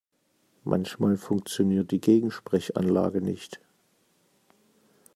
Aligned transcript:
Manchmal 0.63 1.15
funktioniert 1.15 1.91
die 1.91 2.01
Gegensprechanlage 2.01 3.21
nicht. 3.21 3.59